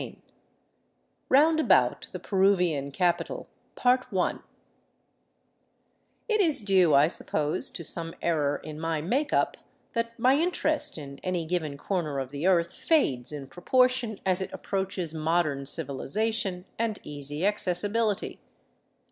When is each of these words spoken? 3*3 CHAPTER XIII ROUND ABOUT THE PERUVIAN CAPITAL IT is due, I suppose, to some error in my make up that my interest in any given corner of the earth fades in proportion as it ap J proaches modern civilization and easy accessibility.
3*3 0.01 0.07
CHAPTER 0.13 0.21
XIII 0.23 0.31
ROUND 1.29 1.59
ABOUT 1.59 2.09
THE 2.11 2.19
PERUVIAN 2.19 2.91
CAPITAL 2.91 3.47
IT 6.27 6.41
is 6.41 6.61
due, 6.61 6.95
I 6.95 7.05
suppose, 7.07 7.69
to 7.69 7.83
some 7.83 8.15
error 8.19 8.57
in 8.63 8.79
my 8.79 8.99
make 9.01 9.31
up 9.31 9.57
that 9.93 10.17
my 10.17 10.37
interest 10.37 10.97
in 10.97 11.19
any 11.19 11.45
given 11.45 11.77
corner 11.77 12.17
of 12.17 12.31
the 12.31 12.47
earth 12.47 12.73
fades 12.73 13.31
in 13.31 13.45
proportion 13.45 14.17
as 14.25 14.41
it 14.41 14.51
ap 14.51 14.63
J 14.63 14.69
proaches 14.71 15.13
modern 15.13 15.67
civilization 15.67 16.65
and 16.79 16.97
easy 17.03 17.45
accessibility. 17.45 18.39